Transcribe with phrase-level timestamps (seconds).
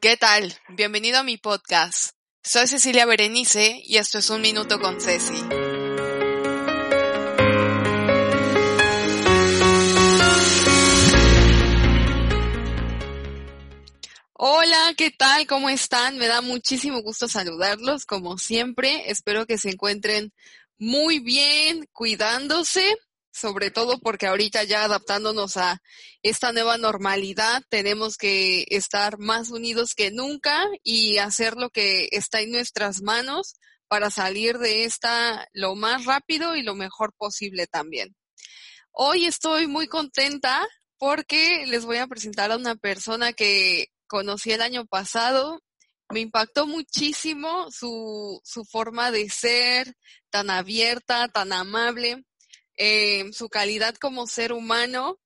[0.00, 0.54] ¿qué tal?
[0.68, 2.10] Bienvenido a mi podcast.
[2.44, 5.34] Soy Cecilia Berenice y esto es Un Minuto con Ceci.
[14.34, 15.46] Hola, ¿qué tal?
[15.48, 16.18] ¿Cómo están?
[16.18, 19.10] Me da muchísimo gusto saludarlos, como siempre.
[19.10, 20.32] Espero que se encuentren
[20.78, 22.96] muy bien, cuidándose
[23.34, 25.82] sobre todo porque ahorita ya adaptándonos a
[26.22, 32.40] esta nueva normalidad, tenemos que estar más unidos que nunca y hacer lo que está
[32.40, 33.56] en nuestras manos
[33.88, 38.14] para salir de esta lo más rápido y lo mejor posible también.
[38.92, 40.64] Hoy estoy muy contenta
[40.96, 45.60] porque les voy a presentar a una persona que conocí el año pasado.
[46.08, 49.96] Me impactó muchísimo su, su forma de ser,
[50.30, 52.24] tan abierta, tan amable
[52.76, 55.18] eh, su calidad como ser humano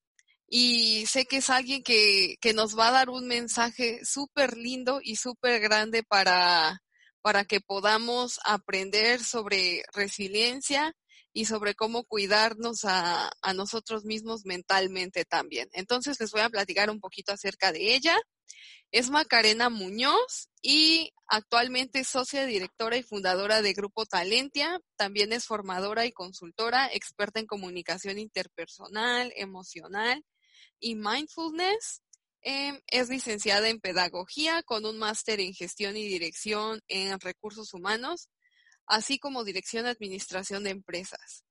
[0.49, 5.01] y sé que es alguien que, que nos va a dar un mensaje súper lindo
[5.03, 6.81] y súper grande para,
[7.21, 10.95] para que podamos aprender sobre resiliencia
[11.35, 15.69] y sobre cómo cuidarnos a, a nosotros mismos mentalmente también.
[15.73, 18.17] Entonces les voy a platicar un poquito acerca de ella.
[18.91, 24.81] Es Macarena Muñoz y actualmente es socia directora y fundadora de Grupo Talentia.
[24.97, 30.25] También es formadora y consultora, experta en comunicación interpersonal, emocional
[30.81, 32.03] y mindfulness.
[32.41, 38.31] Em, es licenciada en pedagogía con un máster en gestión y dirección en recursos humanos,
[38.87, 41.45] así como dirección de administración de empresas.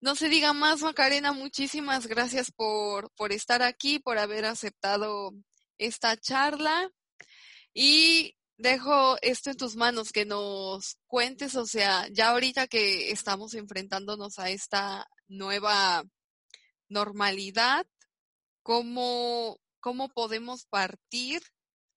[0.00, 5.32] No se diga más, Macarena, muchísimas gracias por, por estar aquí, por haber aceptado
[5.78, 6.90] esta charla
[7.72, 13.54] y dejo esto en tus manos, que nos cuentes, o sea, ya ahorita que estamos
[13.54, 16.04] enfrentándonos a esta nueva
[16.88, 17.86] normalidad,
[18.62, 21.42] ¿cómo, cómo podemos partir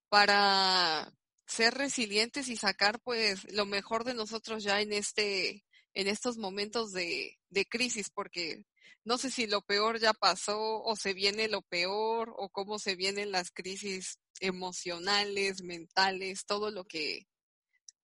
[0.10, 1.14] para
[1.46, 5.64] ser resilientes y sacar pues lo mejor de nosotros ya en este
[5.96, 8.64] en estos momentos de, de crisis porque
[9.04, 12.96] no sé si lo peor ya pasó o se viene lo peor o cómo se
[12.96, 17.28] vienen las crisis emocionales, mentales, todo lo que,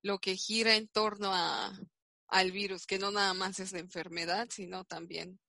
[0.02, 1.74] lo que gira en torno a,
[2.28, 5.40] al virus, que no nada más es la enfermedad, sino también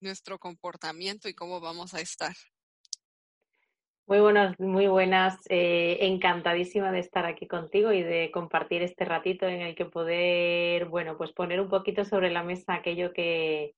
[0.00, 2.34] nuestro comportamiento y cómo vamos a estar.
[4.08, 5.36] Muy buenas, muy buenas.
[5.48, 10.84] Eh, encantadísima de estar aquí contigo y de compartir este ratito en el que poder,
[10.84, 13.74] bueno, pues poner un poquito sobre la mesa aquello que,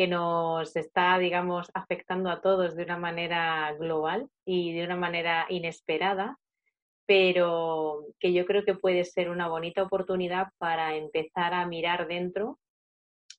[0.00, 5.44] que nos está, digamos, afectando a todos de una manera global y de una manera
[5.50, 6.38] inesperada,
[7.04, 12.58] pero que yo creo que puede ser una bonita oportunidad para empezar a mirar dentro,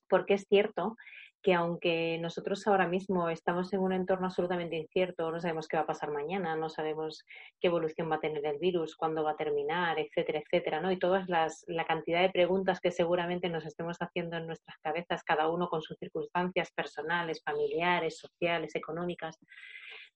[0.08, 0.96] porque es cierto
[1.42, 5.82] que aunque nosotros ahora mismo estamos en un entorno absolutamente incierto, no sabemos qué va
[5.82, 7.24] a pasar mañana, no sabemos
[7.60, 10.92] qué evolución va a tener el virus, cuándo va a terminar, etcétera, etcétera, ¿no?
[10.92, 15.24] Y todas las, la cantidad de preguntas que seguramente nos estemos haciendo en nuestras cabezas,
[15.24, 19.36] cada uno con sus circunstancias personales, familiares, sociales, económicas.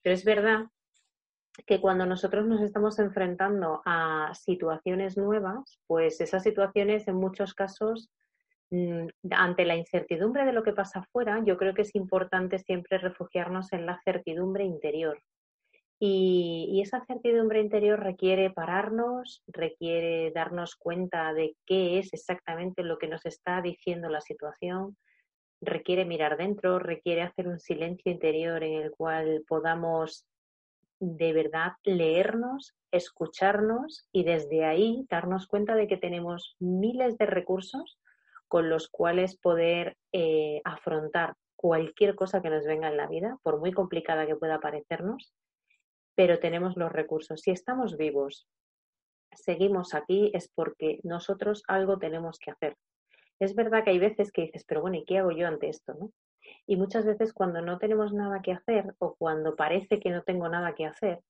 [0.03, 0.67] Pero es verdad
[1.67, 8.11] que cuando nosotros nos estamos enfrentando a situaciones nuevas, pues esas situaciones en muchos casos
[9.31, 13.73] ante la incertidumbre de lo que pasa afuera, yo creo que es importante siempre refugiarnos
[13.73, 15.23] en la certidumbre interior.
[15.99, 23.09] Y, esa certidumbre interior requiere pararnos, requiere darnos cuenta de qué es exactamente lo que
[23.09, 24.97] nos está diciendo la situación,
[25.63, 30.27] requiere mirar dentro, requiere hacer un silencio interior en el cual podamos
[31.01, 37.99] de verdad leernos, escucharnos y desde ahí darnos cuenta de que tenemos miles de recursos
[38.49, 43.59] con los cuales poder eh, afrontar cualquier cosa que nos venga en la vida, por
[43.59, 45.33] muy complicada que pueda parecernos,
[46.15, 47.41] pero tenemos los recursos.
[47.41, 48.47] Si estamos vivos,
[49.33, 52.77] seguimos aquí, es porque nosotros algo tenemos que hacer.
[53.39, 55.95] Es verdad que hay veces que dices, pero bueno, ¿y qué hago yo ante esto?
[55.95, 56.11] ¿no?
[56.67, 60.49] Y muchas veces cuando no tenemos nada que hacer o cuando parece que no tengo
[60.49, 61.21] nada que hacer,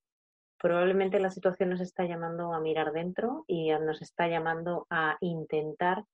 [0.58, 6.05] probablemente la situación nos está llamando a mirar dentro y nos está llamando a intentar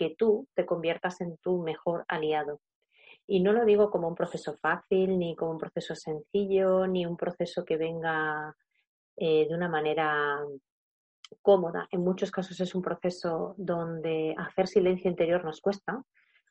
[0.00, 2.62] que tú te conviertas en tu mejor aliado.
[3.26, 7.18] Y no lo digo como un proceso fácil, ni como un proceso sencillo, ni un
[7.18, 8.56] proceso que venga
[9.18, 10.38] eh, de una manera
[11.42, 11.86] cómoda.
[11.90, 16.02] En muchos casos es un proceso donde hacer silencio interior nos cuesta,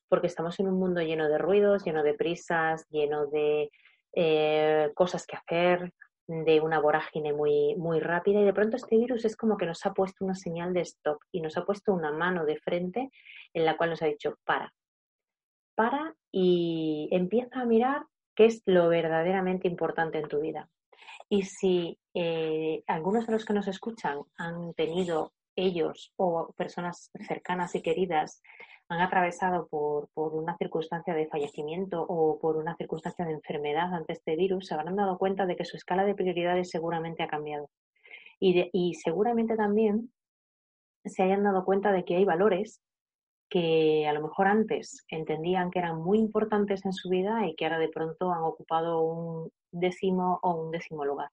[0.08, 3.72] porque estamos en un mundo lleno de ruidos, lleno de prisas, lleno de
[4.14, 5.92] eh, cosas que hacer,
[6.30, 9.84] de una vorágine muy, muy rápida y de pronto este virus es como que nos
[9.88, 13.10] ha puesto una señal de stop y nos ha puesto una mano de frente
[13.52, 14.72] en la cual nos ha dicho para,
[15.74, 18.06] para y empieza a mirar
[18.36, 20.70] qué es lo verdaderamente importante en tu vida.
[21.30, 27.74] Y si eh, algunos de los que nos escuchan han tenido ellos o personas cercanas
[27.74, 28.44] y queridas
[28.90, 34.36] han atravesado por, una circunstancia de fallecimiento o por una circunstancia de enfermedad ante este
[34.36, 37.70] virus, se habrán dado cuenta de que su escala de prioridades seguramente ha cambiado.
[38.40, 40.12] Y, y seguramente también
[41.06, 42.82] se hayan dado cuenta de que hay valores
[43.50, 47.66] que a lo mejor antes entendían que eran muy importantes en su vida y que
[47.66, 51.30] ahora de pronto han ocupado un décimo o un décimo lugar.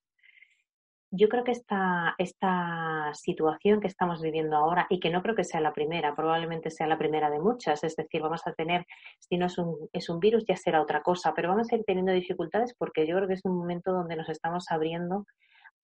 [1.10, 5.44] Yo creo que esta, esta situación que estamos viviendo ahora, y que no creo que
[5.44, 8.84] sea la primera, probablemente sea la primera de muchas, es decir, vamos a tener,
[9.20, 11.84] si no es un, es un virus, ya será otra cosa, pero vamos a ir
[11.86, 15.26] teniendo dificultades porque yo creo que es un momento donde nos estamos abriendo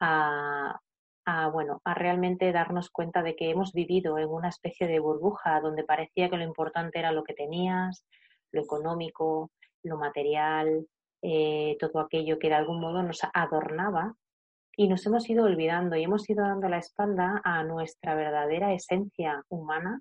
[0.00, 0.80] a,
[1.52, 5.84] bueno, a realmente darnos cuenta de que hemos vivido en una especie de burbuja donde
[5.84, 8.04] parecía que lo importante era lo que tenías,
[8.50, 9.50] lo económico,
[9.84, 10.86] lo material,
[11.22, 14.16] eh, todo aquello que de algún modo nos adornaba
[14.76, 19.44] y nos hemos ido olvidando y hemos ido dando la espalda a nuestra verdadera esencia
[19.48, 20.00] humana,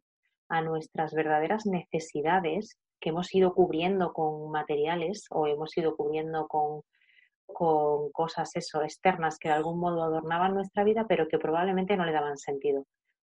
[0.49, 6.81] a nuestras verdaderas necesidades que hemos ido cubriendo con materiales o hemos ido cubriendo con
[7.53, 12.05] con cosas eso, externas que de algún modo adornaban nuestra vida, pero que probablemente no
[12.05, 12.85] le daban sentido.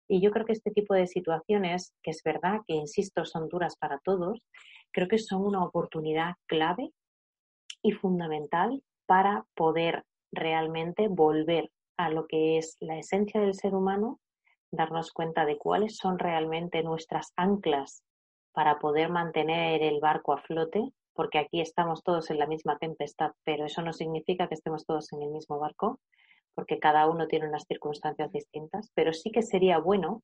[0.09, 3.77] Y yo creo que este tipo de situaciones, que es verdad que, insisto, son duras
[3.77, 4.41] para todos,
[4.91, 6.91] creo que son una oportunidad clave
[7.83, 14.19] y fundamental para poder realmente volver a lo que es la esencia del ser humano,
[14.71, 18.03] darnos cuenta de cuáles son realmente nuestras anclas
[18.53, 23.33] para poder mantener el barco a flote porque aquí estamos todos en la misma tempestad,
[23.45, 26.01] pero eso no significa que estemos todos en el mismo barco,
[26.55, 30.23] porque cada uno tiene unas circunstancias distintas, pero sí que sería bueno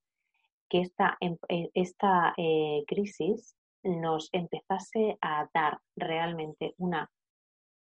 [0.68, 1.36] que esta, em,
[1.74, 7.10] esta eh, crisis nos empezase a dar realmente una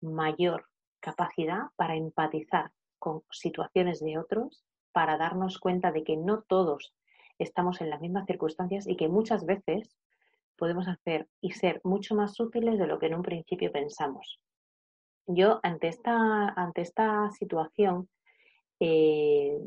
[0.01, 0.65] mayor
[0.99, 6.93] capacidad para empatizar con situaciones de otros, para darnos cuenta de que no todos
[7.39, 9.95] estamos en las mismas circunstancias y que muchas veces
[10.55, 14.39] podemos hacer y ser mucho más útiles de lo que en un principio pensamos.
[15.27, 18.09] Yo ante esta, ante esta situación
[18.79, 19.59] eh,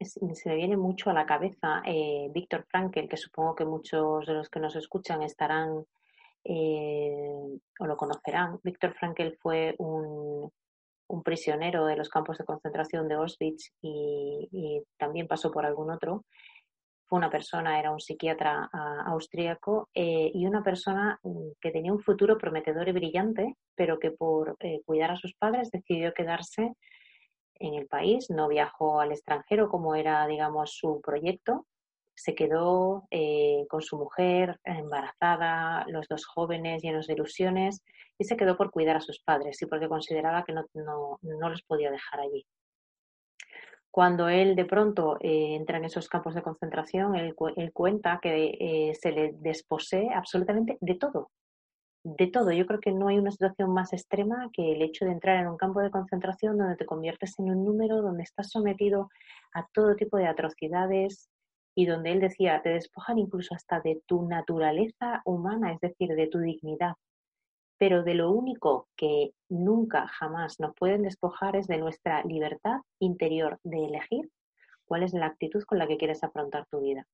[0.00, 4.34] se me viene mucho a la cabeza eh, Víctor Frankel, que supongo que muchos de
[4.34, 5.84] los que nos escuchan estarán
[6.44, 8.60] eh, o lo conocerán.
[8.62, 10.52] Víctor Frankel fue un,
[11.08, 16.24] un, prisionero de los campos de concentración de Auschwitz y, también pasó por algún otro.
[17.06, 21.92] Fue una persona, era un psiquiatra ah, austríaco eh, y una persona mm, que tenía
[21.92, 26.74] un futuro prometedor y brillante, pero que por eh, cuidar a sus padres decidió quedarse
[27.60, 31.66] en el país, no viajó al extranjero como era, digamos, su proyecto,
[32.18, 37.84] se quedó eh, con su mujer embarazada, los dos jóvenes llenos de ilusiones
[38.18, 41.48] y se quedó por cuidar a sus padres y porque consideraba que no, no, no
[41.48, 42.44] los podía dejar allí.
[43.92, 47.34] Cuando él de pronto eh, entra en esos campos de concentración, él,
[47.72, 51.30] cuenta que eh, se le desposee absolutamente de todo,
[52.02, 52.50] de todo.
[52.50, 55.48] Yo creo que no hay una situación más extrema que el hecho de entrar en
[55.48, 59.08] un campo de concentración donde te conviertes en un número, donde estás sometido
[59.54, 61.30] a todo tipo de atrocidades
[61.78, 66.26] y donde él decía, te despojan incluso hasta de tu naturaleza humana, es decir, de
[66.26, 66.94] tu dignidad
[67.78, 73.58] pero de lo único que nunca jamás nos pueden despojar es de nuestra libertad interior
[73.62, 74.28] de elegir
[74.84, 77.06] cuál es la actitud con la que quieres afrontar tu vida.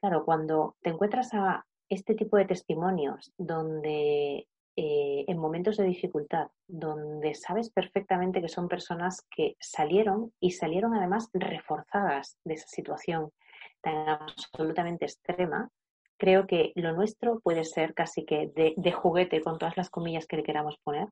[0.00, 4.48] Claro, cuando te encuentras a este tipo de testimonios donde
[4.80, 10.94] eh, en momentos de dificultad, donde sabes perfectamente que son personas que salieron y salieron
[10.94, 13.32] además reforzadas de esa situación
[13.80, 15.68] tan absolutamente extrema,
[16.16, 20.36] creo que lo nuestro puede ser casi que de, juguete con todas las comillas que
[20.36, 21.08] le queramos poner,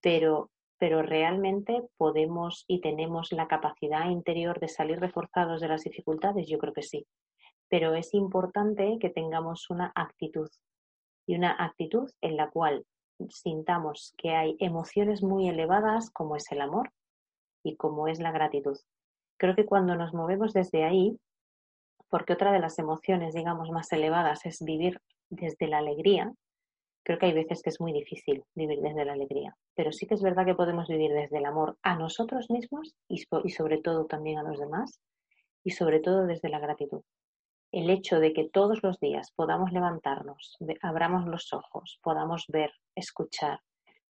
[0.00, 6.48] pero, pero realmente podemos y tenemos la capacidad interior de salir reforzados de las dificultades,
[6.48, 7.06] yo creo que sí.
[7.68, 10.48] Pero es importante que tengamos una actitud
[11.28, 12.86] y una actitud en la cual
[13.28, 16.90] sintamos que hay emociones muy elevadas como es el amor
[17.62, 18.78] y como es la gratitud.
[19.36, 21.20] Creo que cuando nos movemos desde ahí,
[22.08, 26.32] porque otra de las emociones, digamos, más elevadas es vivir desde la alegría.
[27.04, 30.14] Creo que hay veces que es muy difícil vivir desde la alegría, pero sí que
[30.14, 33.18] es verdad que podemos vivir desde el amor a nosotros mismos y,
[33.50, 34.98] sobre todo también a los demás
[35.62, 37.02] y sobre todo desde la gratitud.
[37.70, 43.60] El hecho de que todos los días podamos levantarnos, abramos los ojos, podamos ver, escuchar,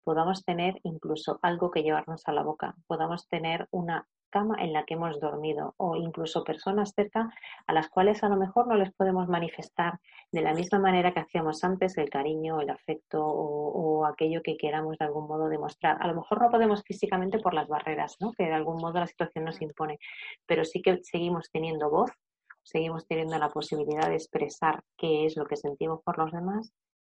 [0.05, 4.85] podamos tener incluso algo que llevarnos a la boca, podamos tener una cama en la
[4.85, 7.31] que hemos dormido o incluso personas cerca
[7.67, 11.21] a las cuales a lo mejor no les podemos manifestar de la misma manera que
[11.21, 15.97] hacíamos antes el cariño, el afecto o, aquello que queramos de algún modo demostrar.
[16.01, 18.33] A lo mejor no podemos físicamente por las barreras ¿no?
[18.33, 19.99] que de algún modo la situación nos impone,
[20.47, 22.11] pero sí que seguimos teniendo voz,
[22.67, 26.73] seguimos teniendo la posibilidad de expresar qué es lo que sentimos por los demás.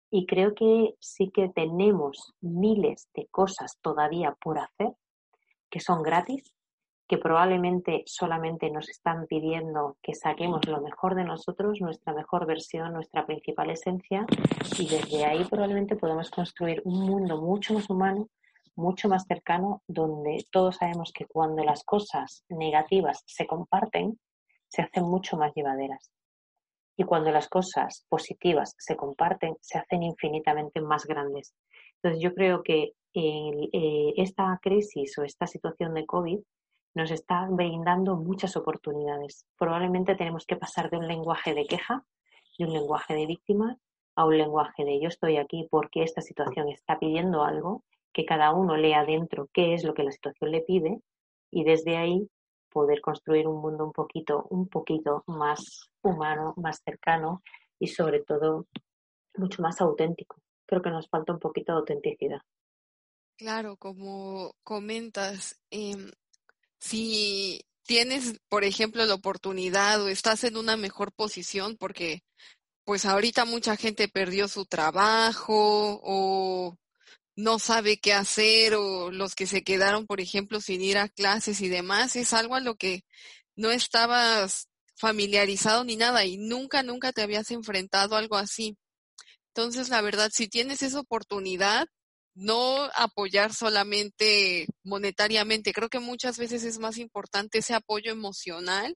[0.10, 4.94] Y creo que sí que tenemos miles de cosas todavía por hacer
[5.70, 6.54] que son gratis,
[7.08, 12.94] que probablemente solamente nos están pidiendo que saquemos lo mejor de nosotros, nuestra mejor versión,
[12.94, 14.26] nuestra principal esencia,
[14.78, 18.30] y desde ahí probablemente podemos construir un mundo mucho más humano,
[18.76, 24.20] mucho más cercano, donde todos sabemos que cuando las cosas negativas se comparten,
[24.74, 26.12] se hacen mucho más llevaderas.
[26.98, 31.54] Y cuando las cosas positivas se comparten, se hacen infinitamente más grandes.
[31.96, 36.40] Entonces yo creo que eh, esta crisis o esta situación de COVID
[36.96, 39.46] nos está brindando muchas oportunidades.
[39.58, 42.04] Probablemente tenemos que pasar de un lenguaje de queja,
[42.58, 43.78] de un lenguaje de víctima,
[44.16, 48.54] a un lenguaje de yo estoy aquí porque esta situación está pidiendo algo, que cada
[48.54, 51.00] uno lea dentro qué es lo que la situación le pide
[51.52, 52.28] y desde ahí
[52.74, 57.42] poder construir un mundo un poquito, un poquito más humano, más cercano
[57.80, 58.66] y sobre todo
[59.36, 60.42] mucho más auténtico.
[60.66, 62.42] Creo que nos falta un poquito de autenticidad.
[63.38, 66.12] Claro, como comentas, em,
[66.80, 72.24] si tienes, por ejemplo, la oportunidad o estás en una mejor posición, porque
[72.86, 76.78] pues ahorita mucha gente perdió su trabajo o
[77.36, 81.62] no sabe qué hacer o los que se quedaron, por ejemplo, sin ir a clases
[81.62, 83.04] y demás, es algo a lo que
[83.56, 88.78] no estabas familiarizado ni nada y nunca, nunca te habías enfrentado a algo así.
[89.50, 91.88] Entonces, la verdad, si tienes esa oportunidad,
[92.36, 98.96] no apoyar solamente monetariamente, creo que muchas veces es más importante ese apoyo emocional,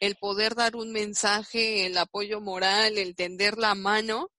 [0.00, 4.30] el poder dar un mensaje, el apoyo moral, el tender la mano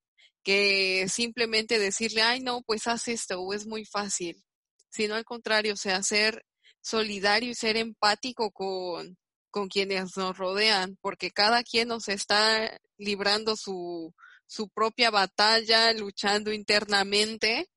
[0.46, 4.46] que simplemente decirle, ay, no, pues haz esto o es muy fácil,
[4.90, 6.46] sino al contrario, o sea, ser
[6.82, 9.18] solidario y ser empático con,
[9.50, 14.14] con quienes nos rodean, porque cada quien nos está librando su,
[14.46, 17.68] su propia batalla, luchando internamente.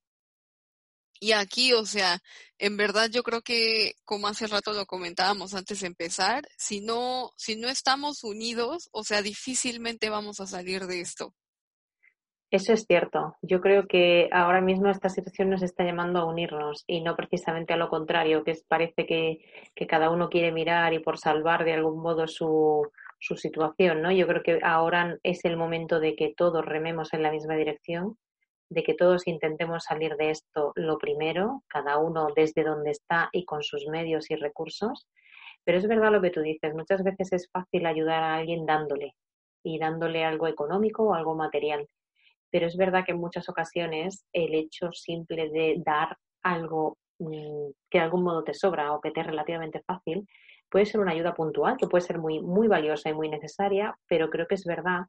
[1.20, 2.20] Y aquí, o sea,
[2.58, 7.32] en verdad yo creo que, como hace rato lo comentábamos antes de empezar, si no,
[7.36, 11.34] si no estamos unidos, o sea, difícilmente vamos a salir de esto.
[12.50, 13.36] Eso es cierto.
[13.42, 17.74] Yo creo que ahora mismo esta situación nos está llamando a unirnos y no precisamente
[17.74, 21.74] a lo contrario, que parece que, que cada uno quiere mirar y por salvar de
[21.74, 24.12] algún modo su, su situación, ¿no?
[24.12, 28.16] Yo creo que ahora es el momento de que todos rememos en la misma dirección,
[28.70, 33.44] de que todos intentemos salir de esto lo primero, cada uno desde donde está y
[33.44, 35.06] con sus medios y recursos.
[35.64, 39.14] Pero es verdad lo que tú dices, muchas veces es fácil ayudar a alguien dándole
[39.62, 41.86] y dándole algo económico o algo material
[42.50, 47.98] pero es verdad que en muchas ocasiones el hecho simple de dar algo mm, que
[47.98, 50.26] de algún modo te sobra o que te es relativamente fácil,
[50.70, 54.30] puede ser una ayuda puntual, que puede ser muy, muy valiosa y muy necesaria, pero
[54.30, 55.06] creo que es verdad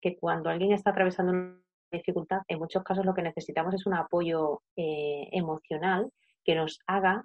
[0.00, 3.94] que cuando alguien está atravesando una dificultad, en muchos casos lo que necesitamos es un
[3.94, 6.10] apoyo eh, emocional
[6.44, 7.24] que nos haga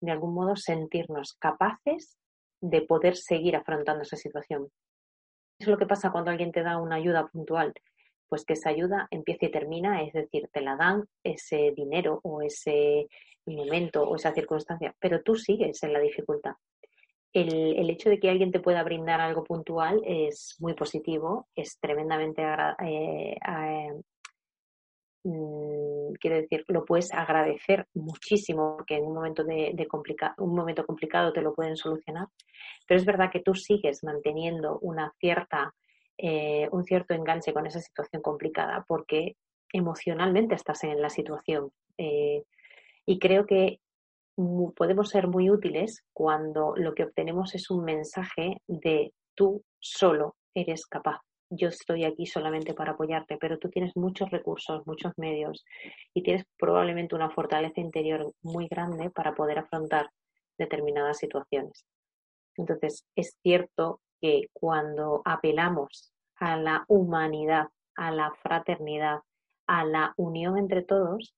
[0.00, 2.18] de algún modo sentirnos capaces
[2.60, 4.68] de poder seguir afrontando esa situación.
[5.58, 7.72] Eso es lo que pasa cuando alguien te da una ayuda puntual
[8.32, 12.40] pues que esa ayuda empiece y termina, es decir, te la dan ese dinero o
[12.40, 13.06] ese
[13.44, 16.52] momento o esa circunstancia, pero tú sigues en la dificultad.
[17.34, 21.78] El, el, hecho de que alguien te pueda brindar algo puntual es muy positivo, es
[21.78, 22.40] tremendamente,
[22.86, 24.00] eh, eh,
[25.24, 29.86] mm, quiero decir, lo puedes agradecer muchísimo porque en un momento de, de
[30.38, 32.28] un momento complicado te lo pueden solucionar,
[32.88, 35.74] pero es verdad que tú sigues manteniendo una cierta
[36.24, 39.34] eh, un cierto enganche con esa situación complicada porque
[39.72, 41.72] emocionalmente estás en la situación.
[41.98, 42.44] Eh,
[43.04, 43.80] y creo que
[44.76, 50.86] podemos ser muy útiles cuando lo que obtenemos es un mensaje de tú solo eres
[50.86, 51.18] capaz.
[51.50, 55.64] Yo estoy aquí solamente para apoyarte, pero tú tienes muchos recursos, muchos medios
[56.14, 60.08] y tienes probablemente una fortaleza interior muy grande para poder afrontar
[60.56, 61.84] determinadas situaciones.
[62.56, 66.11] Entonces, es cierto que cuando apelamos
[66.42, 69.20] a la humanidad, a la fraternidad,
[69.68, 71.36] a la unión entre todos,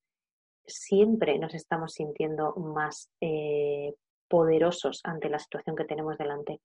[0.64, 3.92] siempre nos estamos sintiendo más eh,
[4.28, 6.62] poderosos ante la situación que tenemos delante.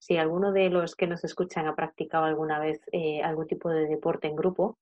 [0.00, 3.86] Si alguno de los que nos escuchan ha practicado alguna vez eh, algún tipo de
[3.86, 4.78] deporte en grupo,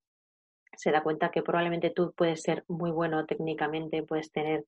[0.75, 4.65] se da cuenta que probablemente tú puedes ser muy bueno técnicamente, puedes tener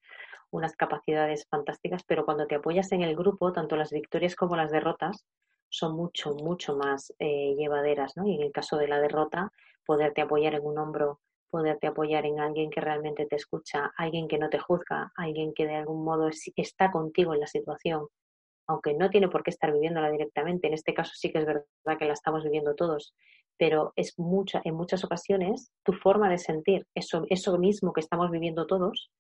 [0.51, 4.71] unas capacidades fantásticas, pero cuando te apoyas en el grupo, tanto las victorias como las
[4.71, 5.25] derrotas
[5.69, 8.27] son mucho, mucho más eh, llevaderas, ¿no?
[8.27, 9.53] Y en el caso de la derrota,
[9.85, 11.21] poderte apoyar en un hombro,
[11.51, 15.67] poderte apoyar en alguien que realmente te escucha, alguien que no te juzga, alguien que
[15.67, 18.09] de algún modo está contigo en la situación,
[18.67, 20.67] aunque no tiene por qué estar viviéndola directamente.
[20.67, 23.15] En este caso sí que es verdad que la estamos viviendo todos,
[23.57, 28.31] pero es mucha, en muchas ocasiones tu forma de sentir eso, eso mismo que estamos
[28.31, 29.11] viviendo todos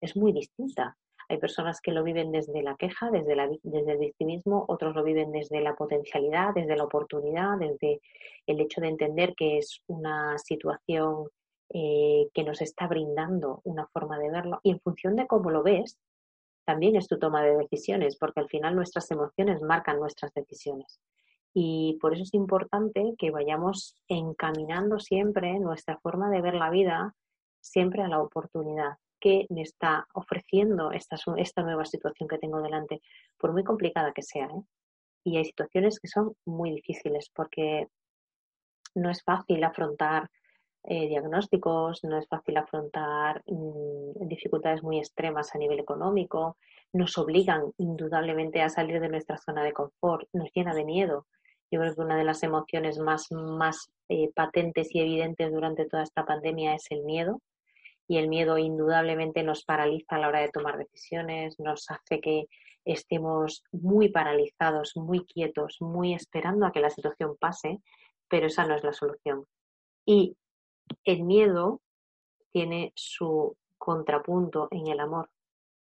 [0.00, 0.96] es muy distinta.
[1.30, 5.04] Hay personas que lo viven desde la queja, desde, la, desde el victimismo, otros lo
[5.04, 8.00] viven desde la potencialidad, desde la oportunidad, desde
[8.48, 11.28] el hecho de entender que es una situación
[11.72, 14.58] eh, que nos está brindando una forma de verlo.
[14.64, 16.00] Y en función de cómo lo ves,
[16.64, 20.98] también es tu toma de decisiones, porque al final nuestras emociones marcan nuestras decisiones.
[21.54, 27.14] Y por eso es importante que vayamos encaminando siempre nuestra forma de ver la vida,
[27.60, 33.02] siempre a la oportunidad que me está ofreciendo esta, esta nueva situación que tengo delante,
[33.38, 34.46] por muy complicada que sea.
[34.46, 34.62] ¿eh?
[35.24, 37.88] Y hay situaciones que son muy difíciles porque
[38.94, 40.28] no es fácil afrontar
[40.84, 46.56] eh, diagnósticos, no es fácil afrontar mm, dificultades muy extremas a nivel económico,
[46.92, 51.26] nos obligan indudablemente a salir de nuestra zona de confort, nos llena de miedo,
[51.70, 56.02] yo creo que una de las emociones más, más eh, patentes y evidentes durante toda
[56.02, 57.40] esta pandemia es el miedo.
[58.10, 62.46] Y el miedo indudablemente nos paraliza a la hora de tomar decisiones, nos hace que
[62.84, 67.78] estemos muy paralizados, muy quietos, muy esperando a que la situación pase,
[68.28, 69.46] pero esa no es la solución.
[70.04, 70.36] Y
[71.04, 71.82] el miedo
[72.50, 75.30] tiene su contrapunto en el amor.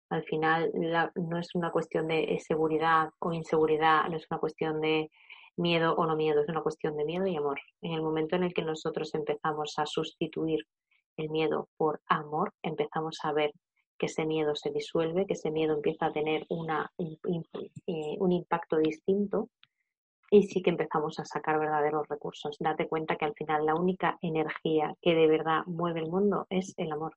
[0.09, 0.71] Al final
[1.17, 5.11] no es una cuestión de seguridad o inseguridad, no es una cuestión de
[5.57, 7.59] miedo o no miedo, es una cuestión de miedo y amor.
[7.83, 10.65] En el momento en el que nosotros empezamos a sustituir
[11.17, 13.53] el miedo por amor, empezamos a ver
[13.99, 18.77] que ese miedo se disuelve, que ese miedo empieza a tener una, eh, un impacto
[18.79, 19.49] distinto
[20.31, 22.57] y sí que empezamos a sacar verdaderos recursos.
[22.59, 26.75] Date cuenta que al final la única energía que de verdad mueve el mundo es
[26.77, 27.17] el amor.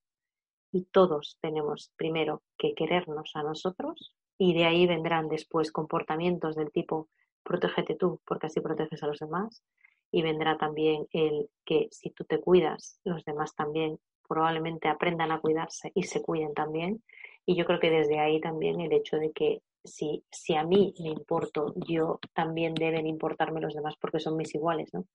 [0.72, 6.72] Y todos tenemos primero que querernos a nosotros y de ahí vendrán después comportamientos del
[6.72, 7.08] tipo
[7.48, 9.64] protégete tú, porque así proteges a los demás.
[10.12, 15.40] Y vendrá también el que si tú te cuidas, los demás también probablemente aprendan a
[15.40, 17.04] cuidarse y se cuiden también.
[17.46, 20.94] Y yo creo que desde ahí también el hecho de que si, si a mí
[21.00, 25.06] me importo, yo también deben importarme los demás porque son mis iguales, ¿no?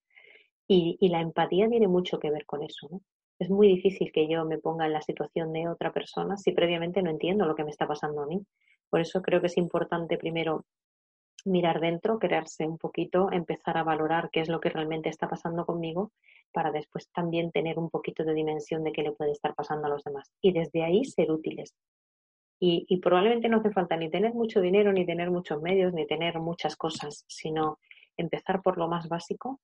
[0.67, 3.01] Y, y la empatía tiene mucho que ver con eso, ¿no?
[3.39, 7.03] Es muy difícil que yo me ponga en la situación de otra persona si previamente
[7.03, 8.41] no entiendo lo que me está pasando a mí.
[8.89, 10.65] Por eso creo que es importante primero
[11.45, 15.67] mirar dentro, crearse un poquito, empezar a valorar qué es lo que realmente está pasando
[15.67, 16.13] conmigo
[16.53, 19.91] para después también tener un poquito de dimensión de qué le puede estar pasando a
[19.91, 20.31] los demás.
[20.41, 21.75] Y desde ahí ser útiles.
[22.65, 26.39] Y, probablemente no hace falta ni tener mucho dinero, ni tener muchos medios, ni tener
[26.39, 27.81] muchas cosas, sino
[28.17, 29.59] empezar por lo más básico,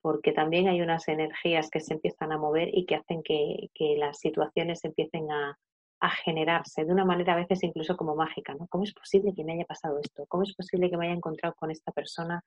[0.00, 4.20] porque también hay unas energías que se empiezan a mover y que hacen que las
[4.20, 5.58] situaciones empiecen a,
[6.00, 8.66] a generarse de una manera a veces incluso como mágica, ¿no?
[8.68, 10.24] ¿Cómo es posible que me haya pasado esto?
[10.28, 12.42] ¿Cómo es posible que me haya encontrado con esta persona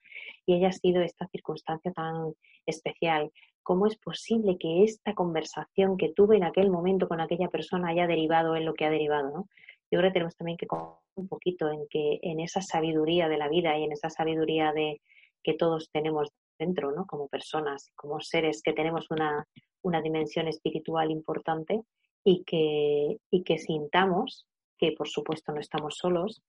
[0.45, 2.33] y haya sido esta circunstancia tan
[2.65, 3.31] especial?
[3.61, 8.07] ¿Cómo es posible que esta conversación que tuve en aquel momento con aquella persona haya
[8.07, 9.47] derivado en lo que ha derivado, ¿no?
[9.91, 10.67] Yo creo que tenemos también que
[11.15, 14.99] un poquito en que en esa sabiduría de la vida y en esa sabiduría de
[15.43, 17.05] que todos tenemos dentro, ¿no?
[17.05, 19.47] Como personas, como seres que tenemos una,
[19.83, 21.83] una dimensión espiritual importante,
[22.23, 24.45] y que, y que sintamos
[24.77, 26.41] que por supuesto no estamos solos,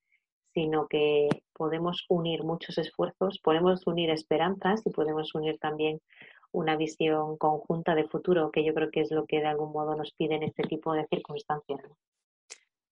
[0.55, 6.01] sino que podemos unir muchos esfuerzos, podemos unir esperanzas y podemos unir también
[6.53, 9.97] una visión conjunta de futuro, que yo creo que es lo que de algún modo
[9.97, 11.81] nos piden este tipo de circunstancias.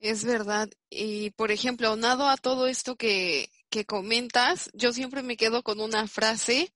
[0.01, 0.69] Es verdad.
[0.91, 5.81] Y por ejemplo, aunado a todo esto que, que comentas, yo siempre me quedo con
[5.81, 6.73] una frase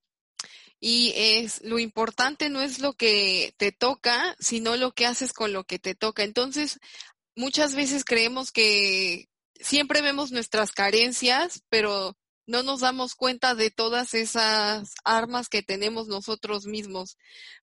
[0.89, 5.53] y es lo importante no es lo que te toca, sino lo que haces con
[5.53, 6.23] lo que te toca.
[6.23, 6.79] Entonces,
[7.35, 14.15] muchas veces creemos que siempre vemos nuestras carencias, pero no nos damos cuenta de todas
[14.15, 17.19] esas armas que tenemos nosotros mismos.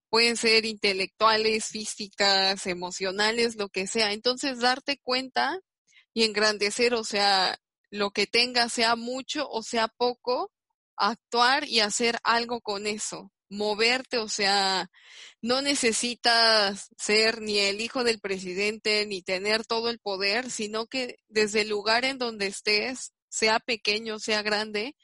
[0.10, 4.12] Pueden ser intelectuales, físicas, emocionales, lo que sea.
[4.12, 5.62] Entonces, darte cuenta
[6.14, 7.58] y engrandecer, o sea,
[7.90, 10.52] lo que tengas, sea mucho o sea poco,
[10.98, 14.90] actuar y hacer algo con eso, moverte, o sea,
[15.42, 21.18] no necesitas ser ni el hijo del presidente ni tener todo el poder, sino que
[21.28, 24.96] desde el lugar en donde estés, sea pequeño, sea grande,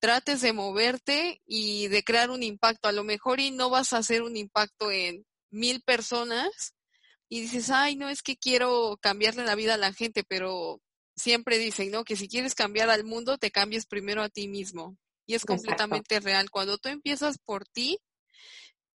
[0.00, 2.88] trates de moverte y de crear un impacto.
[2.88, 6.74] A lo mejor y no vas a hacer un impacto en mil personas
[7.28, 10.80] y dices, ay, no es que quiero cambiarle la vida a la gente, pero
[11.16, 12.04] siempre dicen, ¿no?
[12.04, 14.96] Que si quieres cambiar al mundo, te cambies primero a ti mismo.
[15.30, 16.50] Y es completamente real.
[16.50, 18.00] Cuando tú empiezas por ti,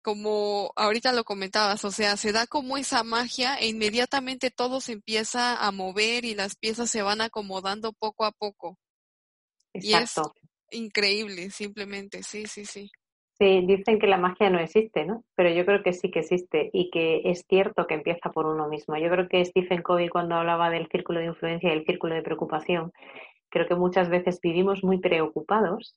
[0.02, 4.94] como ahorita lo comentabas, o sea, se da como esa magia e inmediatamente todo se
[4.94, 8.78] empieza a mover y las piezas se van acomodando poco a poco.
[9.74, 10.32] Exacto.
[10.72, 12.90] Y es increíble, simplemente, sí, sí, sí.
[13.38, 15.26] Sí, dicen que la magia no existe, ¿no?
[15.36, 18.70] Pero yo creo que sí que existe y que es cierto que empieza por uno
[18.70, 18.96] mismo.
[18.96, 22.22] Yo creo que Stephen Covey cuando hablaba del círculo de influencia y el círculo de
[22.22, 22.94] preocupación,
[23.52, 25.96] creo que muchas veces vivimos muy preocupados,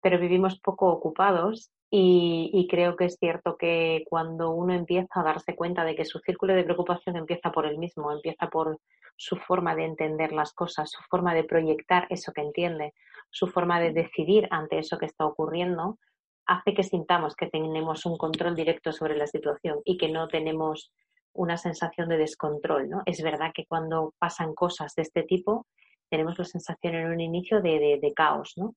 [0.00, 5.56] pero vivimos poco ocupados y, creo que es cierto que cuando uno empieza a darse
[5.56, 8.78] cuenta de que su círculo de preocupación empieza por él mismo, empieza por
[9.16, 12.94] su forma de entender las cosas, su forma de proyectar eso que entiende,
[13.28, 15.98] su forma de decidir ante eso que está ocurriendo,
[16.46, 20.92] hace que sintamos que tenemos un control directo sobre la situación y que no tenemos
[21.32, 23.02] una sensación de descontrol, ¿no?
[23.06, 25.66] Es verdad que cuando pasan cosas de este tipo,
[26.08, 28.74] tenemos la sensación en un inicio de, caos, ¿no?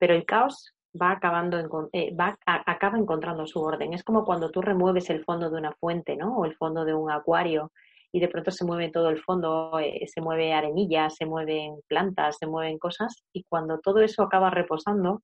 [0.00, 3.94] Pero el caos va acabando, eh, va, acaba encontrando su orden.
[3.94, 6.38] Es como cuando tú remueves el fondo de una fuente, ¿no?
[6.38, 7.70] O el fondo de un acuario
[8.12, 12.38] y de pronto se mueve todo el fondo, eh, se mueve arenilla, se mueven plantas,
[12.38, 15.22] se mueven cosas y cuando todo eso acaba reposando,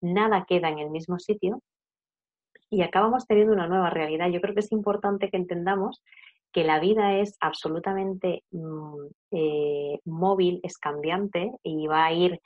[0.00, 1.60] nada queda en el mismo sitio
[2.70, 4.28] y acabamos teniendo una nueva realidad.
[4.30, 6.02] Yo creo que es importante que entendamos
[6.52, 12.40] que la vida es absolutamente mm, eh, móvil, es cambiante y va a ir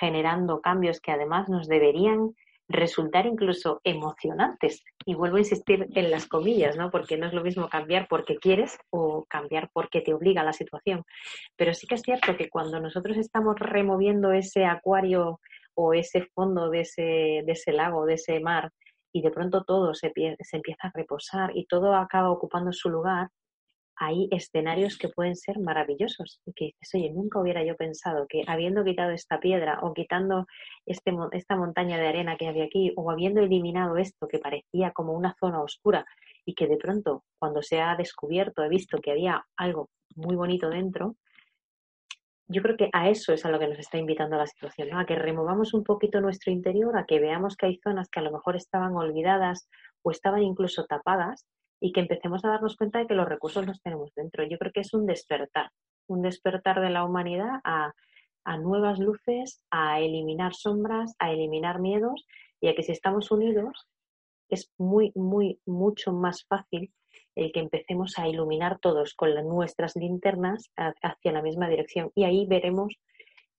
[0.00, 2.34] generando cambios que además nos deberían
[2.68, 4.82] resultar incluso emocionantes.
[5.04, 6.90] Y vuelvo a insistir en las comillas, ¿no?
[6.90, 11.04] Porque no es lo mismo cambiar porque quieres o cambiar porque te obliga la situación.
[11.56, 15.40] Pero sí que es cierto que cuando nosotros estamos removiendo ese acuario
[15.74, 18.72] o ese fondo de ese, de ese lago, de ese mar,
[19.12, 23.28] y de pronto todo se, se empieza a reposar y todo acaba ocupando su lugar,
[23.96, 28.42] hay escenarios que pueden ser maravillosos y que dices, oye, nunca hubiera yo pensado que
[28.46, 30.46] habiendo quitado esta piedra o quitando
[30.84, 35.12] este, esta montaña de arena que había aquí o habiendo eliminado esto que parecía como
[35.12, 36.04] una zona oscura
[36.44, 40.68] y que de pronto cuando se ha descubierto he visto que había algo muy bonito
[40.68, 41.16] dentro,
[42.48, 45.00] yo creo que a eso es a lo que nos está invitando la situación, ¿no?
[45.00, 48.22] a que removamos un poquito nuestro interior, a que veamos que hay zonas que a
[48.22, 49.68] lo mejor estaban olvidadas
[50.02, 51.44] o estaban incluso tapadas
[51.80, 54.44] y que empecemos a darnos cuenta de que los recursos los tenemos dentro.
[54.44, 55.70] Yo creo que es un despertar,
[56.08, 57.92] un despertar de la humanidad a,
[58.44, 62.26] a nuevas luces, a eliminar sombras, a eliminar miedos
[62.60, 63.86] y a que si estamos unidos
[64.48, 66.92] es muy, muy, mucho más fácil
[67.34, 72.10] el que empecemos a iluminar todos con nuestras linternas hacia la misma dirección.
[72.14, 72.94] Y ahí veremos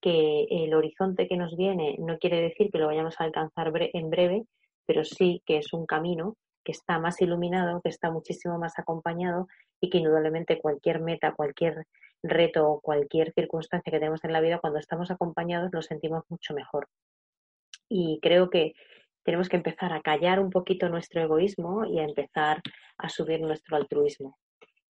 [0.01, 4.09] que el horizonte que nos viene no quiere decir que lo vayamos a alcanzar en
[4.09, 4.45] breve,
[4.85, 6.35] pero sí que es un camino
[6.67, 9.47] que está más iluminado, que está muchísimo más acompañado
[9.79, 11.87] y que indudablemente cualquier meta, cualquier
[12.21, 16.53] reto o cualquier circunstancia que tenemos en la vida, cuando estamos acompañados nos sentimos mucho
[16.53, 16.89] mejor.
[17.87, 18.73] Y creo que
[19.23, 22.61] tenemos que empezar a callar un poquito nuestro egoísmo y a empezar
[22.97, 24.37] a subir nuestro altruismo.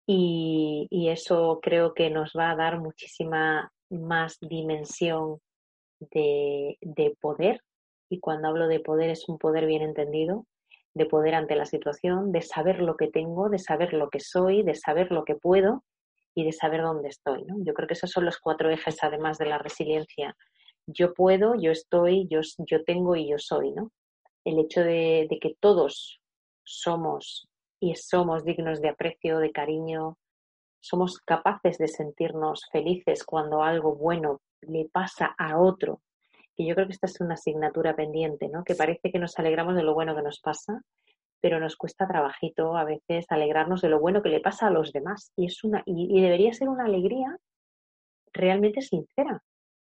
[0.06, 5.40] Y, eso creo que nos va a dar muchísima más dimensión
[6.00, 7.62] de, de poder.
[8.10, 10.46] Y cuando hablo de poder es un poder bien entendido,
[10.98, 14.64] de poder ante la situación, de saber lo que tengo, de saber lo que soy,
[14.64, 15.84] de saber lo que puedo
[16.36, 17.44] y de saber dónde estoy.
[17.46, 17.56] ¿no?
[17.64, 20.36] Yo creo que esos son los cuatro ejes, además de la resiliencia.
[20.88, 23.72] Yo puedo, yo estoy, yo, yo tengo y yo soy.
[23.72, 23.92] ¿no?
[24.48, 26.22] el hecho de, que todos
[26.64, 27.50] somos
[27.82, 30.18] y somos dignos de aprecio, de cariño,
[30.80, 36.02] somos capaces de sentirnos felices cuando algo bueno le pasa a otro.
[36.58, 38.64] Y yo creo que esta es una asignatura pendiente, ¿no?
[38.64, 40.82] Que parece que nos alegramos de lo bueno que nos pasa,
[41.40, 44.92] pero nos cuesta trabajito a veces alegrarnos de lo bueno que le pasa a los
[44.92, 45.32] demás.
[45.36, 47.38] Y es una, y, debería ser una alegría
[48.34, 49.44] realmente sincera.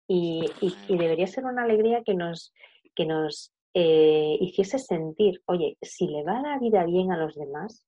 [0.09, 2.53] Y, y, debería ser una alegría que nos,
[2.95, 7.85] que nos eh, hiciese sentir, oye, si le va la vida bien a los demás,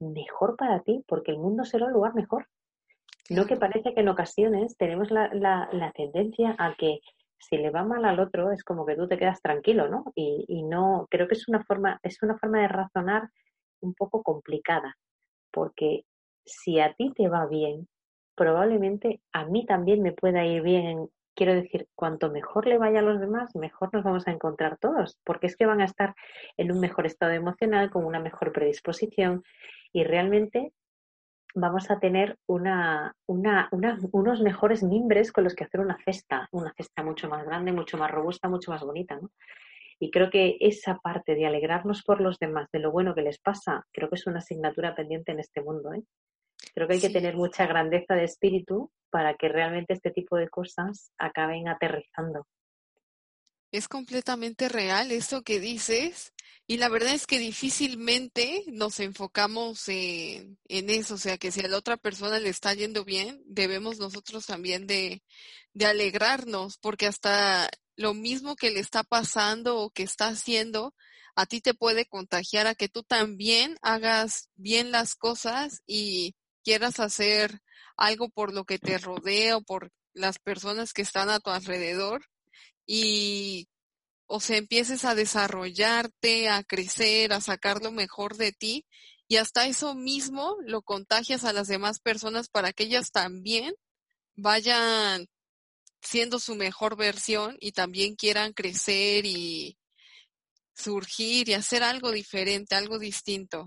[0.00, 2.48] mejor para ti, porque el mundo será un lugar mejor.
[3.30, 7.00] No que parece que en ocasiones tenemos la, la, tendencia a que
[7.48, 10.04] si le va mal al otro es como que tú te quedas tranquilo, ¿no?
[10.14, 13.30] Y, no, creo que es una forma, es una forma de razonar
[13.80, 14.96] un poco complicada,
[15.52, 16.04] porque
[16.44, 17.88] si a ti te va bien,
[18.34, 23.02] probablemente a mí también me pueda ir bien quiero decir, cuanto mejor le vaya a
[23.02, 26.14] los demás, mejor nos vamos a encontrar todos, porque es que van a estar
[26.56, 29.42] en un mejor estado emocional, con una mejor predisposición
[29.92, 30.72] y realmente
[31.54, 36.72] vamos a tener una, una, unos mejores mimbres con los que hacer una cesta, una
[36.76, 39.16] cesta mucho más grande, mucho más robusta, mucho más bonita.
[39.16, 39.30] ¿no?
[40.00, 43.38] Y creo que esa parte de alegrarnos por los demás, de lo bueno que les
[43.38, 45.92] pasa, creo que es una asignatura pendiente en este mundo.
[45.92, 46.02] ¿eh?
[46.74, 50.48] Creo que hay que tener mucha grandeza de espíritu para que realmente este tipo de
[50.48, 52.46] cosas acaben aterrizando.
[53.74, 56.32] Es completamente real eso que dices
[56.68, 61.58] y la verdad es que difícilmente nos enfocamos en, en, eso, o sea, que si
[61.58, 65.24] a la otra persona le está yendo bien, debemos nosotros también de,
[65.72, 70.94] de alegrarnos, porque hasta lo mismo que le está pasando o que está haciendo,
[71.34, 77.00] a ti te puede contagiar a que tú también hagas bien las cosas y quieras
[77.00, 77.58] hacer
[77.96, 82.24] algo por lo que te rodea o por las personas que están a tu alrededor
[82.86, 83.68] y
[84.26, 88.86] o sea, empieces a desarrollarte, a crecer, a sacar lo mejor de ti
[89.28, 93.74] y hasta eso mismo lo contagias a las demás personas para que ellas también
[94.36, 95.26] vayan
[96.00, 99.78] siendo su mejor versión y también quieran crecer y
[100.74, 103.64] surgir y hacer algo diferente, algo distinto.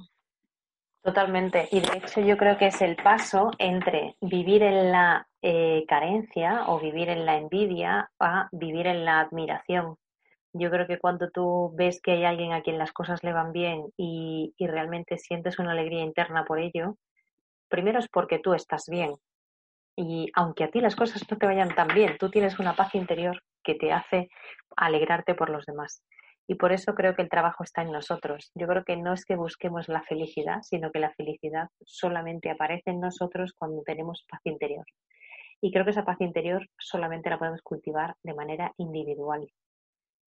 [1.03, 1.69] Totalmente.
[1.71, 6.65] Y de hecho yo creo que es el paso entre vivir en la eh, carencia
[6.67, 9.95] o vivir en la envidia a vivir en la admiración.
[10.51, 13.53] Yo creo que cuando tú ves que hay alguien a quien las cosas le van
[13.53, 16.97] bien y, realmente sientes una alegría interna por ello,
[17.69, 19.13] primero es porque tú estás bien.
[19.95, 22.93] Y aunque a ti las cosas no te vayan tan bien, tú tienes una paz
[22.93, 24.27] interior que te hace
[24.75, 26.03] alegrarte por los demás.
[26.45, 28.51] Y por eso creo que el trabajo está en nosotros.
[28.53, 32.89] Yo creo que no es que busquemos la felicidad, sino que la felicidad solamente aparece
[32.89, 34.85] en nosotros cuando tenemos paz interior.
[35.61, 39.51] Y creo que esa paz interior solamente la podemos cultivar de manera individual.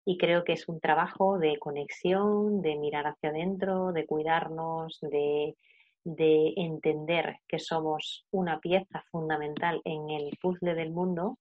[0.04, 5.56] Y creo que es un trabajo de conexión, de mirar hacia adentro, de cuidarnos, de,
[6.04, 11.38] de entender que somos una pieza fundamental en el puzzle del mundo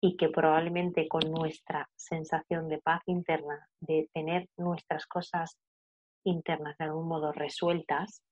[0.00, 5.58] y que probablemente con nuestra sensación de paz interna, de tener nuestras cosas
[6.24, 8.22] internas de algún modo resueltas,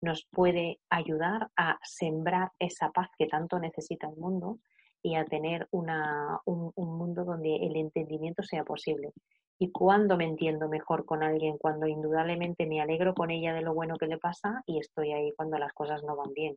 [0.00, 4.58] nos puede ayudar a sembrar esa paz que tanto necesita el mundo
[5.02, 9.12] y a tener una, un, un, mundo donde el entendimiento sea posible.
[9.58, 13.74] Y cuando me entiendo mejor con alguien, cuando indudablemente me alegro con ella de lo
[13.74, 16.56] bueno que le pasa y estoy ahí cuando las cosas no van bien.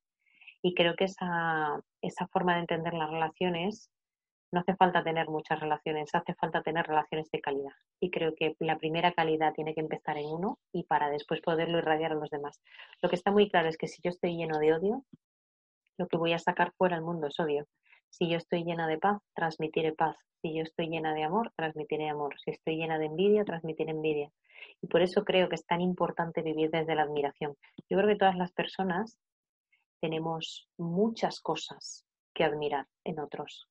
[0.62, 3.90] Y creo que esa, esa forma de entender las relaciones,
[4.54, 7.72] no hace falta tener muchas relaciones, hace falta tener relaciones de calidad.
[8.00, 11.80] Y creo que la primera calidad tiene que empezar en uno y para después poderlo
[11.80, 12.62] irradiar a los demás.
[13.02, 15.04] Lo que está muy claro es que si yo estoy lleno de odio,
[15.98, 17.66] lo que voy a sacar fuera al mundo es odio.
[18.12, 20.18] Si yo estoy llena de paz, transmitiré paz.
[20.44, 22.40] Si yo estoy llena de amor, transmitiré amor.
[22.40, 24.30] Si estoy llena de envidia, transmitiré envidia.
[24.84, 27.58] Y por eso creo que es tan importante vivir desde la admiración.
[27.90, 29.18] Yo creo que todas las personas
[30.00, 33.68] tenemos muchas cosas que admirar en otros.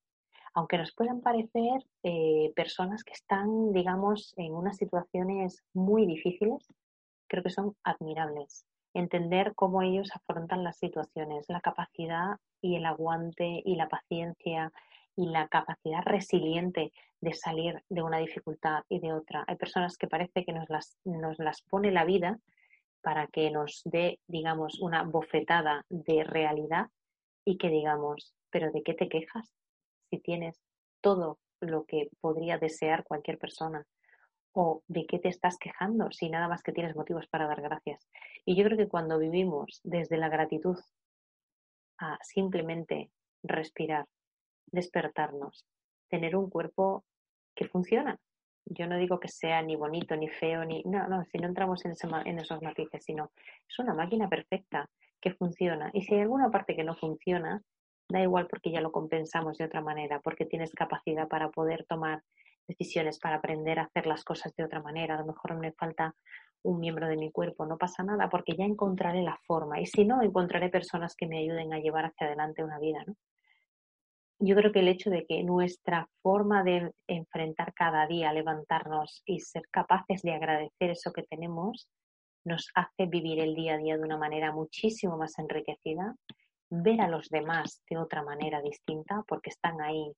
[0.55, 6.67] Aunque nos puedan parecer eh, personas que están, digamos, en unas situaciones muy difíciles,
[7.27, 8.67] creo que son admirables.
[8.93, 14.71] Entender cómo ellos afrontan las situaciones, la capacidad y el aguante y la paciencia
[15.17, 19.45] y la capacidad resiliente de salir de una dificultad y de otra.
[19.47, 22.39] Hay personas que parece que nos las, nos las pone la vida
[23.01, 26.89] para que nos dé, digamos, una bofetada de realidad
[27.45, 29.55] y que digamos, pero ¿de qué te quejas
[30.13, 30.61] si tienes
[31.01, 33.87] todo lo que podría desear cualquier persona?
[34.53, 38.07] o de qué te estás quejando si nada más que tienes motivos para dar gracias.
[38.45, 40.77] Y yo creo que cuando vivimos desde la gratitud
[41.99, 43.11] a simplemente
[43.43, 44.07] respirar,
[44.67, 45.65] despertarnos,
[46.09, 47.05] tener un cuerpo
[47.55, 48.19] que funciona.
[48.67, 50.83] Yo no digo que sea ni bonito, ni feo, ni...
[50.85, 51.95] No, no, si no entramos en,
[52.27, 53.33] en esos matices, sino
[53.69, 54.89] es una máquina perfecta
[55.21, 55.91] que funciona.
[55.95, 57.63] Y si hay alguna parte que no funciona,
[58.13, 62.23] da igual porque ya lo compensamos de otra manera, porque tienes capacidad para poder tomar
[62.69, 65.17] decisiones para aprender a hacer las cosas de otra manera.
[65.17, 66.15] A lo mejor me falta
[66.63, 70.05] un miembro de mi cuerpo, no pasa nada porque ya encontraré la forma y si
[70.05, 73.03] no, encontraré personas que me ayuden a llevar hacia adelante una vida.
[73.05, 73.15] ¿no?
[74.39, 79.41] Yo creo que el hecho de que nuestra forma de enfrentar cada día, levantarnos y
[79.41, 81.89] ser capaces de agradecer eso que tenemos,
[82.45, 86.17] nos hace vivir el día a día de una manera muchísimo más enriquecida,
[86.75, 90.11] ver a los demás de otra manera distinta porque están ahí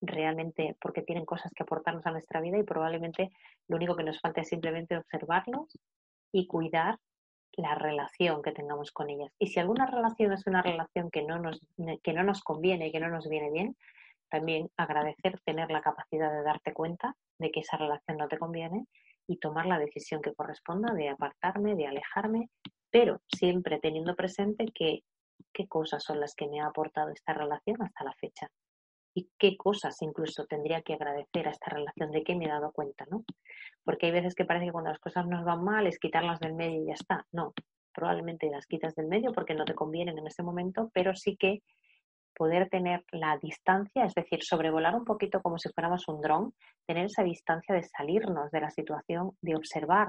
[0.00, 3.30] realmente porque tienen cosas que aportarnos a nuestra vida y probablemente
[3.66, 5.76] lo único que nos falta es simplemente observarlos
[6.30, 6.98] y cuidar
[7.56, 9.32] la relación que tengamos con ellas.
[9.36, 11.60] Y si alguna relación es una relación que no nos,
[12.04, 13.76] que no nos conviene, que no nos viene bien,
[14.30, 18.86] también agradecer tener la capacidad de darte cuenta de que esa relación no te conviene
[19.26, 22.48] y tomar la decisión que corresponda de apartarme, de alejarme,
[22.90, 25.02] pero siempre teniendo presente que
[25.52, 28.48] qué cosas son las que me ha aportado esta relación hasta la fecha
[29.14, 32.72] y qué cosas incluso tendría que agradecer a esta relación, de qué me he dado
[32.72, 33.24] cuenta, ¿no?
[33.84, 36.54] Porque hay veces que parece que cuando las cosas nos van mal es quitarlas del
[36.54, 37.26] medio y ya está.
[37.32, 37.52] No,
[37.92, 41.62] probablemente las quitas del medio porque no te convienen en ese momento, pero sí que
[42.36, 46.54] poder tener la distancia, es decir, sobrevolar un poquito como si fuéramos un dron,
[46.86, 50.08] tener esa distancia de salirnos de la situación, de observar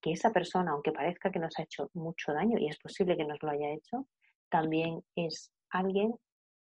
[0.00, 3.24] que esa persona, aunque parezca que nos ha hecho mucho daño, y es posible que
[3.24, 4.06] nos lo haya hecho,
[4.50, 6.14] también es alguien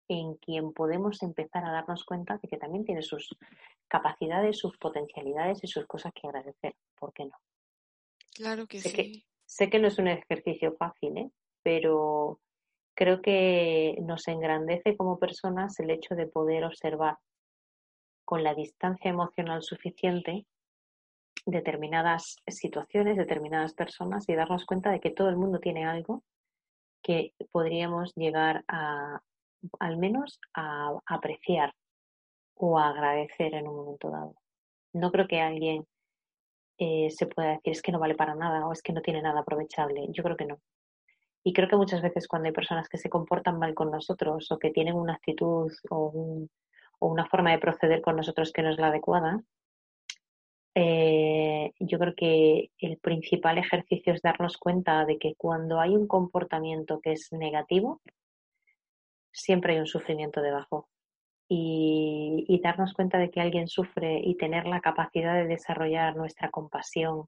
[0.08, 3.36] en quien podemos empezar a darnos cuenta de que también tiene sus
[3.88, 6.74] capacidades, sus potencialidades y sus cosas que agradecer.
[6.98, 7.36] ¿Por qué no?
[8.34, 8.96] Claro que sé sí.
[8.96, 11.30] Que, sé que no es un ejercicio fácil, ¿eh?
[11.62, 12.40] pero
[12.94, 17.18] creo que nos engrandece como personas el hecho de poder observar
[18.24, 20.46] con la distancia emocional suficiente
[21.44, 26.22] determinadas situaciones, determinadas personas y darnos cuenta de que todo el mundo tiene algo
[27.02, 29.20] que podríamos llegar a,
[29.80, 31.74] al menos, a apreciar
[32.54, 34.34] o a agradecer en un momento dado.
[34.92, 35.86] No creo que alguien
[36.78, 39.22] eh, se pueda decir es que no vale para nada o es que no tiene
[39.22, 40.06] nada aprovechable.
[40.10, 40.58] Yo creo que no.
[41.44, 44.58] Y creo que muchas veces cuando hay personas que se comportan mal con nosotros o
[44.58, 46.46] que tienen una actitud o,
[46.98, 49.42] o una forma de proceder con nosotros que no es la adecuada,
[50.74, 56.06] eh, yo creo que el principal ejercicio es darnos cuenta de que cuando hay un
[56.06, 58.00] comportamiento que es negativo,
[59.32, 60.88] siempre hay un sufrimiento debajo.
[61.48, 67.26] Y, darnos cuenta de que alguien sufre y tener la capacidad de desarrollar nuestra compasión,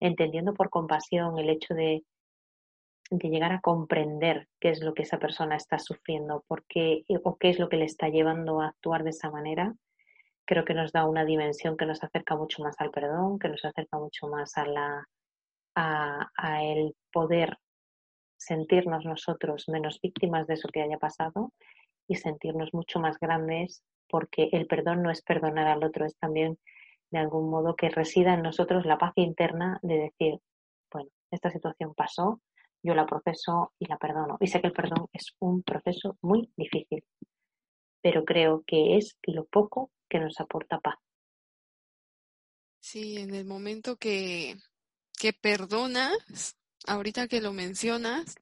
[0.00, 2.04] entendiendo por compasión el hecho de,
[3.10, 7.36] de llegar a comprender qué es lo que esa persona está sufriendo, por qué, o
[7.38, 9.74] qué es lo que le está llevando a actuar de esa manera,
[10.44, 13.64] creo que nos da una dimensión que nos acerca mucho más al perdón, que nos
[13.64, 15.08] acerca mucho más a la
[15.74, 16.30] a,
[16.62, 17.58] el poder
[18.36, 21.52] sentirnos nosotros menos víctimas de eso que haya pasado
[22.08, 26.58] y sentirnos mucho más grandes porque el perdón no es perdonar al otro, es también
[27.10, 30.38] de algún modo que resida en nosotros la paz interna de decir,
[30.90, 32.40] bueno, esta situación pasó,
[32.82, 34.36] yo la proceso y la perdono.
[34.40, 37.04] Y sé que el perdón es un proceso muy difícil,
[38.02, 40.96] pero creo que es lo poco que nos aporta paz.
[42.80, 44.58] Sí, en el momento que,
[45.18, 48.34] que perdonas, ahorita que lo mencionas,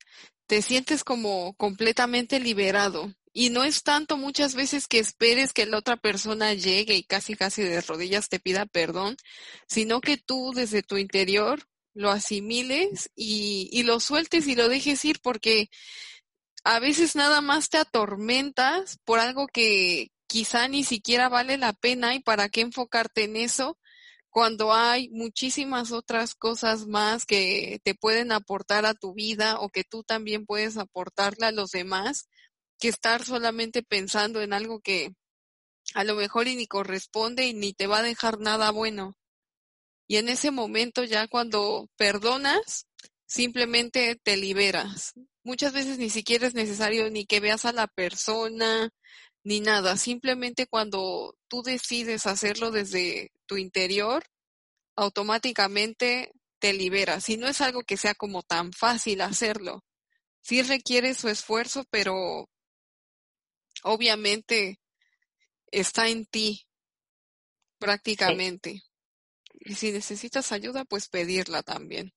[0.47, 3.15] te sientes como completamente liberado.
[3.33, 7.37] Y no es tanto muchas veces que esperes que la otra persona llegue y casi
[7.37, 9.17] casi de rodillas te pida perdón,
[9.69, 11.63] sino que tú desde tu interior
[11.95, 15.71] lo asimiles y, y lo sueltes y lo dejes ir porque
[16.65, 22.15] a veces nada más te atormentas por algo que, quizá ni siquiera vale la pena
[22.15, 23.77] y para qué enfocarte en eso
[24.29, 29.83] cuando hay muchísimas otras cosas más que te pueden aportar a tu vida o que
[29.83, 32.29] tú también puedes aportarle a los demás,
[32.79, 35.13] que estar solamente pensando en algo que
[35.95, 39.17] a lo mejor y ni corresponde y ni te va a dejar nada bueno.
[40.07, 42.87] Y en ese momento ya cuando perdonas,
[43.27, 45.13] simplemente te liberas.
[45.43, 48.91] Muchas veces ni siquiera es necesario ni que veas a la persona,
[49.43, 54.25] ni nada, simplemente cuando tú decides hacerlo desde tu interior,
[54.97, 57.29] automáticamente te liberas.
[57.29, 59.83] Y no es algo que sea como tan fácil hacerlo.
[60.43, 62.49] Sí requiere su esfuerzo, pero
[63.83, 64.79] obviamente
[65.71, 66.67] está en ti
[67.79, 68.83] prácticamente.
[69.61, 72.13] Y si necesitas ayuda, pues pedirla también.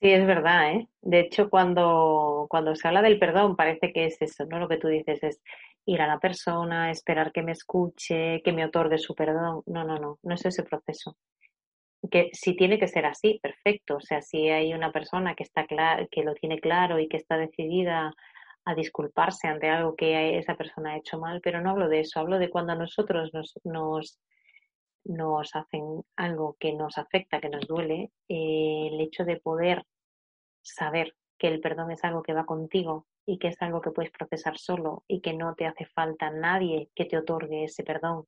[0.00, 0.88] Sí, es verdad, ¿eh?
[1.00, 4.58] De hecho, cuando, cuando se habla del perdón, parece que es eso, ¿no?
[4.58, 5.40] Lo que tú dices es,
[5.86, 9.62] ir a la persona, esperar que me escuche, que me otorgue su perdón.
[9.66, 11.16] No, no, no, no es ese proceso.
[12.10, 13.96] Que si tiene que ser así, perfecto.
[13.96, 17.38] O sea, si hay una persona que está que lo tiene claro y que está
[17.38, 18.12] decidida
[18.64, 22.18] a disculparse ante algo que esa persona ha hecho mal, pero no hablo de eso,
[22.18, 24.18] hablo de cuando a nosotros nos, nos,
[25.04, 29.84] nos hacen algo que nos afecta, que nos duele, eh, el hecho de poder
[30.62, 34.12] saber que el perdón es algo que va contigo y que es algo que puedes
[34.12, 38.26] procesar solo y que no te hace falta nadie que te otorgue ese perdón,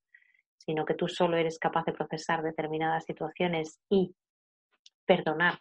[0.57, 4.15] sino que tú solo eres capaz de procesar determinadas situaciones y
[5.07, 5.61] perdonar,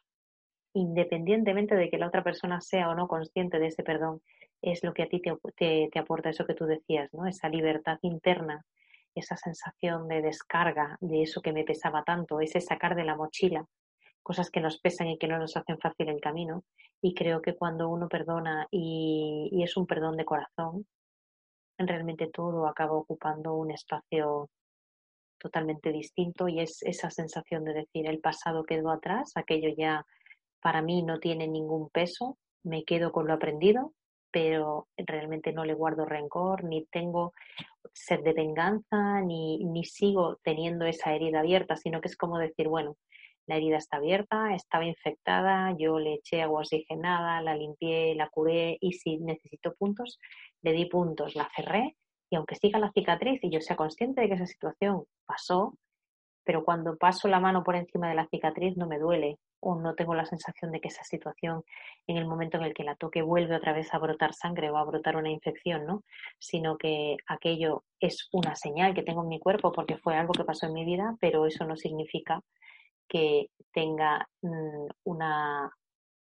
[0.74, 4.22] independientemente de que la otra persona sea o no consciente de ese perdón,
[4.62, 7.28] es lo que a ti te, te, aporta eso que tú decías, ¿no?
[7.28, 8.66] Esa libertad interna,
[9.14, 13.68] esa sensación de descarga de eso que me pesaba tanto, ese sacar de la mochila
[14.28, 16.66] cosas que nos pesan y que no nos hacen fácil el camino.
[17.02, 20.86] Y creo que cuando uno perdona y, es un perdón de corazón,
[21.78, 24.50] realmente todo acaba ocupando un espacio
[25.40, 30.06] totalmente distinto y es esa sensación de decir el pasado quedó atrás, aquello ya
[30.62, 33.94] para mí no tiene ningún peso, me quedo con lo aprendido
[34.30, 37.34] pero realmente no le guardo rencor, ni tengo
[37.94, 42.68] sed de venganza, ni, ni sigo teniendo esa herida abierta, sino que es como decir,
[42.68, 42.98] bueno,
[43.48, 48.78] la herida está abierta, estaba infectada, yo le eché agua oxigenada, la limpié, la curé
[48.82, 50.20] y si necesito puntos,
[50.62, 51.96] le di puntos, la cerré
[52.30, 55.74] y aunque siga la cicatriz y yo sea consciente de que esa situación pasó,
[56.44, 59.96] pero cuando paso la mano por encima de la cicatriz no me duele o no
[59.96, 61.64] tengo la sensación de que esa situación
[62.06, 64.78] en el momento en el que la toque vuelve otra vez a brotar sangre o
[64.78, 66.04] a brotar una infección, ¿no?
[66.38, 70.44] Sino que aquello es una señal que tengo en mi cuerpo porque fue algo que
[70.44, 72.42] pasó en mi vida, pero eso no significa
[73.08, 75.72] que tenga mm, una,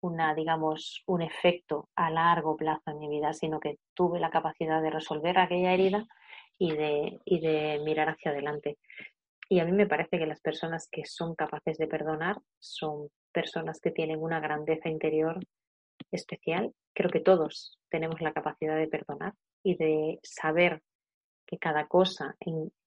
[0.02, 4.82] una, digamos, un efecto a largo plazo en mi vida, sino que tuve la capacidad
[4.82, 6.06] de resolver aquella herida
[6.58, 8.78] y de, y de mirar hacia adelante.
[9.50, 13.80] Y a mí me parece que las personas que son capaces de perdonar son personas
[13.80, 15.40] que tienen una grandeza interior
[16.12, 16.74] especial.
[16.94, 20.82] Creo que todos tenemos la capacidad de perdonar y de saber
[21.48, 22.36] que cada cosa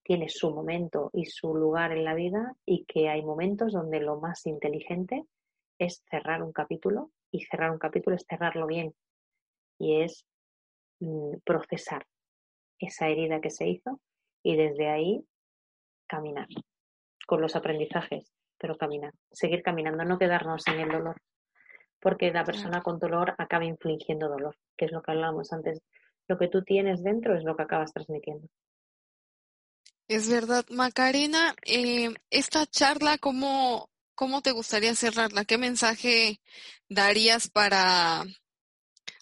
[0.03, 4.21] tiene su momento y su lugar en la vida y que hay momentos donde lo
[4.21, 5.25] más inteligente
[5.79, 8.95] es cerrar un capítulo y cerrar un capítulo es cerrarlo bien
[9.79, 10.27] y es
[11.01, 12.07] mm, procesar
[12.79, 14.01] esa herida que se hizo
[14.43, 15.25] y desde ahí
[16.07, 16.49] caminar
[17.27, 21.17] con los aprendizajes, pero caminar, seguir caminando, no quedarnos en el dolor,
[22.01, 25.81] porque la persona con dolor acaba infligiendo dolor, que es lo que hablábamos antes.
[26.29, 28.49] Lo que tú tienes dentro es lo que acabas transmitiendo.
[30.09, 35.45] Es verdad, Macarena, eh, esta charla, ¿cómo, ¿cómo te gustaría cerrarla?
[35.45, 36.41] ¿Qué mensaje
[36.89, 38.25] darías para,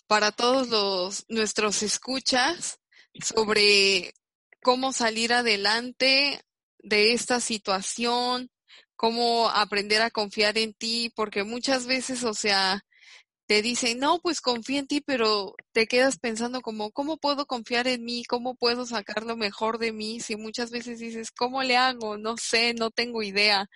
[0.07, 2.81] para todos los, nuestros escuchas
[3.23, 4.15] sobre
[4.63, 6.43] cómo salir adelante
[6.79, 8.51] de esta situación,
[8.97, 12.85] cómo aprender a confiar en ti, porque muchas veces, o sea,
[13.51, 17.89] te dicen, no, pues confía en ti, pero te quedas pensando como, ¿cómo puedo confiar
[17.89, 18.23] en mí?
[18.25, 20.21] ¿Cómo puedo sacar lo mejor de mí?
[20.21, 22.17] Si muchas veces dices, ¿cómo le hago?
[22.17, 23.69] No sé, no tengo idea.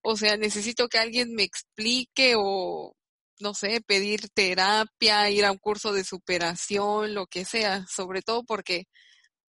[0.00, 2.94] O sea, necesito que alguien me explique o,
[3.40, 8.44] no sé, pedir terapia, ir a un curso de superación, lo que sea, sobre todo
[8.44, 8.84] porque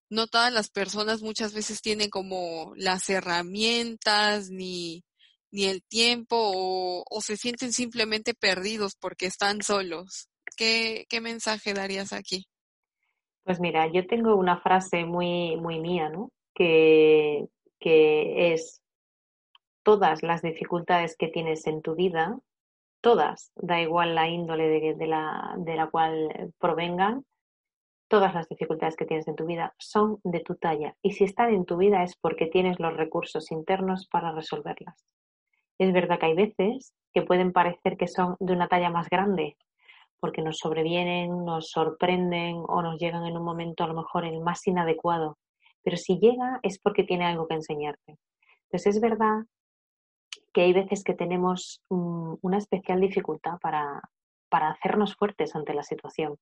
[0.09, 5.03] no todas las personas muchas veces tienen como las herramientas ni
[5.51, 10.29] ni el tiempo o, se sienten simplemente perdidos porque están solos.
[10.55, 12.45] ¿Qué, ¿Qué, mensaje darías aquí?
[13.43, 16.31] Pues mira, yo tengo una frase muy, muy mía, ¿no?
[16.53, 17.47] Que,
[17.79, 18.81] que es
[19.83, 22.37] todas las dificultades que tienes en tu vida,
[23.01, 27.23] todas, da igual la índole de, de, la, de la cual provengan,
[28.07, 30.95] todas las dificultades que tienes en tu vida son de tu talla.
[31.01, 35.05] Y si están en tu vida es porque tienes los recursos internos para resolverlas.
[35.79, 39.57] Es verdad que hay veces que pueden parecer que son de una talla más grande,
[40.19, 44.39] porque nos sobrevienen, nos sorprenden o nos llegan en un momento a lo mejor el
[44.39, 45.37] más inadecuado.
[45.83, 48.17] Pero si llega es porque tiene algo que enseñarte.
[48.63, 49.45] Entonces es verdad
[50.53, 54.01] que hay veces que tenemos una especial dificultad para,
[54.49, 56.37] para hacernos fuertes ante la situación.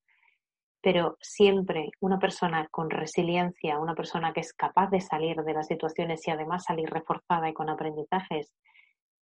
[0.82, 5.68] Pero siempre una persona con resiliencia, una persona que es capaz de salir de las
[5.68, 8.54] situaciones y además salir reforzada y con aprendizajes,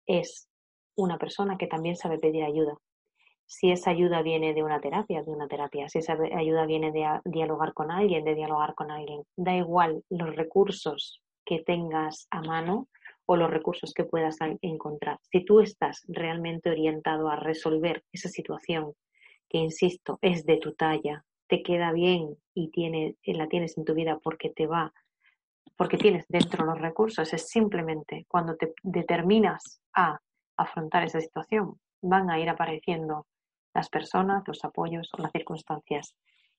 [0.07, 0.49] es
[0.97, 2.77] una persona que también sabe pedir ayuda.
[3.47, 5.89] Si esa ayuda viene de una terapia, de una terapia.
[5.89, 9.23] Si esa ayuda viene de dialogar con alguien, de dialogar con alguien.
[9.37, 12.89] Da igual los recursos que tengas a mano
[13.27, 15.19] o los recursos que puedas encontrar.
[15.31, 18.95] Si tú estás realmente orientado a resolver esa situación,
[19.49, 22.71] que insisto, es de tu talla, te queda bien y
[23.33, 24.93] la tienes en tu vida porque te va
[25.77, 30.19] porque tienes dentro los recursos, es simplemente cuando te determinas a
[30.57, 33.27] afrontar esa situación, van a ir apareciendo
[33.75, 36.15] las personas, los apoyos o las circunstancias.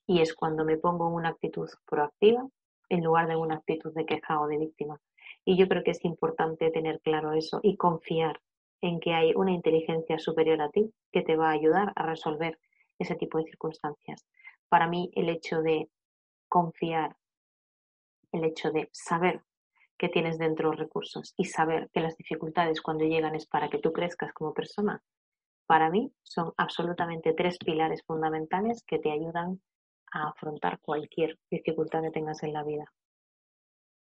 [0.06, 2.46] Y es cuando me pongo en una actitud proactiva
[2.90, 5.00] en lugar de una actitud de queja o de víctima.
[5.44, 8.42] Y yo creo que es importante tener claro eso y confiar
[8.82, 12.60] en que hay una inteligencia superior a ti que te va a ayudar a resolver
[13.00, 14.26] ese tipo de circunstancias.
[14.70, 15.90] Para mí el hecho de
[16.48, 17.16] confiar
[18.36, 19.42] el hecho de saber
[19.98, 23.94] que tienes dentro recursos y saber que las dificultades cuando llegan es para que tú
[23.94, 25.02] crezcas como persona,
[25.66, 29.62] para mí son absolutamente tres pilares fundamentales que te ayudan
[30.12, 32.94] a afrontar cualquier dificultad que tengas en la vida.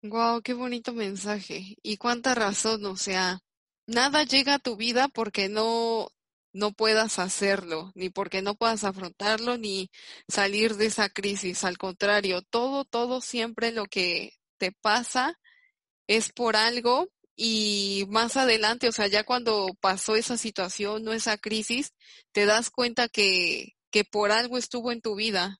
[0.02, 1.76] Wow, qué bonito mensaje.
[1.82, 3.38] Y cuánta razón, o sea,
[3.86, 6.08] nada llega a tu vida porque no
[6.52, 9.90] no puedas hacerlo, ni porque no puedas afrontarlo, ni
[10.28, 11.64] salir de esa crisis.
[11.64, 15.38] Al contrario, todo, todo siempre lo que te pasa
[16.06, 21.38] es por algo y más adelante, o sea, ya cuando pasó esa situación o esa
[21.38, 21.94] crisis,
[22.32, 25.58] te das cuenta que, que por algo estuvo en tu vida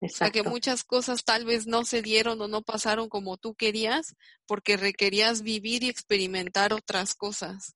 [0.00, 3.54] O sea que muchas cosas tal vez no se dieron o no pasaron como tú
[3.54, 4.14] querías
[4.46, 7.74] porque requerías vivir y experimentar otras cosas.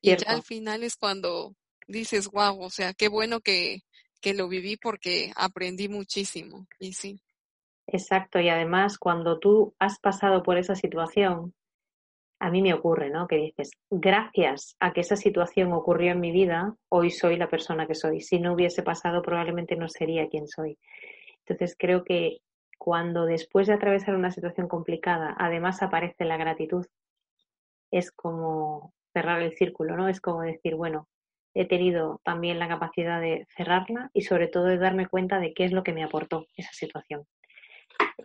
[0.00, 1.54] Y ya al final es cuando
[1.86, 3.82] dices, wow, o sea, qué bueno que,
[4.20, 6.66] que lo viví porque aprendí muchísimo.
[6.78, 7.20] Y sí.
[7.86, 11.54] Exacto, y además cuando tú has pasado por esa situación,
[12.38, 13.28] a mí me ocurre, ¿no?
[13.28, 17.86] Que dices, gracias a que esa situación ocurrió en mi vida, hoy soy la persona
[17.86, 18.20] que soy.
[18.20, 20.76] Si no hubiese pasado, probablemente no sería quien soy.
[21.46, 22.38] Entonces creo que
[22.78, 26.84] cuando después de atravesar una situación complicada, además aparece la gratitud,
[27.92, 30.08] es como cerrar el círculo, ¿no?
[30.08, 31.08] Es como decir, bueno,
[31.54, 35.64] he tenido también la capacidad de cerrarla y sobre todo de darme cuenta de qué
[35.64, 37.24] es lo que me aportó esa situación.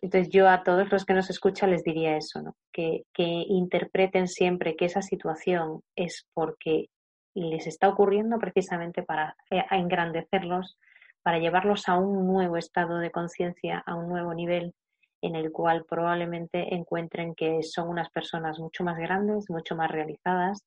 [0.01, 2.55] Entonces yo a todos los que nos escuchan les diría eso, ¿no?
[2.71, 6.87] que, que interpreten siempre que esa situación es porque
[7.33, 10.77] les está ocurriendo precisamente para eh, engrandecerlos,
[11.21, 14.73] para llevarlos a un nuevo estado de conciencia, a un nuevo nivel
[15.21, 20.63] en el cual probablemente encuentren que son unas personas mucho más grandes, mucho más realizadas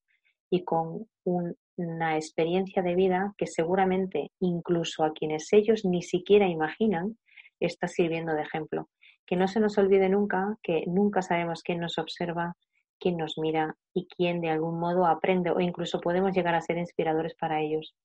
[0.51, 7.17] y con una experiencia de vida que seguramente incluso a quienes ellos ni siquiera imaginan
[7.59, 8.89] está sirviendo de ejemplo.
[9.25, 12.55] Que no se nos olvide nunca que nunca sabemos quién nos observa,
[12.99, 16.77] quién nos mira y quién de algún modo aprende o incluso podemos llegar a ser
[16.77, 17.95] inspiradores para ellos.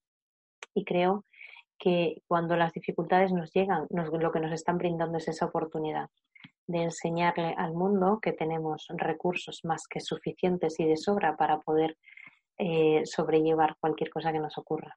[0.73, 1.25] Y creo
[1.79, 6.09] que cuando las dificultades nos llegan, lo que nos están brindando es esa oportunidad
[6.69, 11.97] de enseñarle al mundo que tenemos recursos más que suficientes y de sobra para poder
[12.59, 14.97] eh, sobrellevar cualquier cosa que nos ocurra.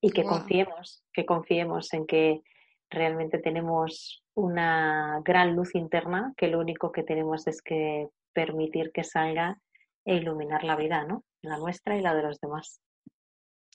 [0.00, 2.40] Y que confiemos, que confiemos en que
[2.88, 9.04] realmente tenemos una gran luz interna que lo único que tenemos es que permitir que
[9.04, 9.60] salga
[10.04, 11.24] e iluminar la vida, ¿no?
[11.42, 12.80] La nuestra y la de los demás.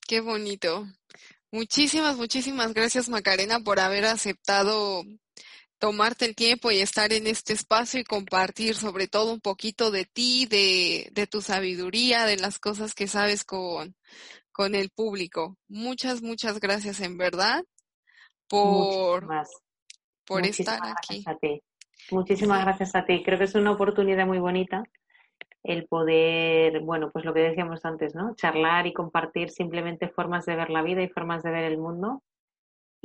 [0.08, 0.86] Qué bonito.
[1.51, 5.03] Muchísimas, muchísimas gracias Macarena por haber aceptado
[5.80, 10.06] tomarte el tiempo y estar en este espacio y compartir sobre todo un poquito de
[10.06, 13.96] ti, de, de tu sabiduría, de las cosas que sabes con,
[14.52, 15.58] con el público.
[15.68, 17.64] Muchas, muchas gracias en verdad
[18.48, 19.28] por,
[20.26, 21.24] por estar aquí.
[21.26, 21.62] A ti.
[22.12, 23.24] Muchísimas gracias a ti.
[23.24, 24.84] Creo que es una oportunidad muy bonita
[25.66, 28.36] el poder, bueno, pues lo que decíamos antes, ¿no?
[28.36, 32.22] Charlar y compartir simplemente formas de ver la vida y formas de ver el mundo.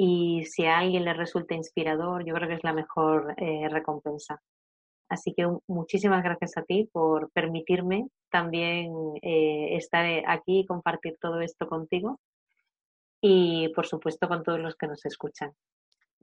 [0.03, 4.40] Y si a alguien le resulta inspirador, yo creo que es la mejor eh, recompensa.
[5.11, 11.42] Así que muchísimas gracias a ti por permitirme también eh, estar aquí y compartir todo
[11.42, 12.18] esto contigo
[13.20, 15.53] y por supuesto con todos los que nos escuchan.